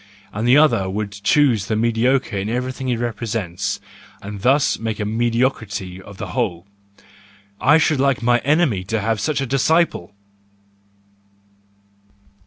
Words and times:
And 0.33 0.47
the 0.47 0.57
other 0.57 0.89
will 0.89 1.05
choose 1.09 1.67
the 1.67 1.75
mediocre 1.75 2.35
in 2.35 2.47
every¬ 2.47 2.73
thing 2.73 2.87
he 2.87 2.97
represents, 2.97 3.79
and 4.19 4.41
thus 4.41 4.79
make 4.79 4.99
a 4.99 5.05
mediocrity 5.05 6.01
of 6.01 6.17
the 6.17 6.29
whole,—I 7.61 7.77
should 7.77 7.99
like 7.99 8.23
my 8.23 8.39
enemy 8.39 8.83
to 8.85 8.99
have 8.99 9.19
such 9.19 9.41
a 9.41 9.45
disciple. 9.45 10.15